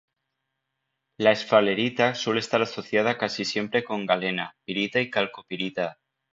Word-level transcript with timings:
La 1.19 1.31
esfalerita 1.31 2.15
suele 2.15 2.39
estar 2.39 2.59
asociada 2.59 3.19
casi 3.19 3.45
siempre 3.45 3.83
con 3.83 4.07
galena, 4.07 4.57
pirita 4.65 4.99
y 4.99 5.11
calcopirita. 5.11 5.99